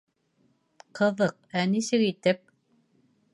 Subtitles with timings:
[0.99, 2.43] —Ҡыҙыҡ, ә нисек итеп?